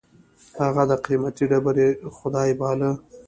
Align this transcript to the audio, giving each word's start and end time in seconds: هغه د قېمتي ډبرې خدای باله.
هغه 0.61 0.83
د 0.89 0.91
قېمتي 1.05 1.45
ډبرې 1.51 1.87
خدای 2.17 2.49
باله. 2.59 2.91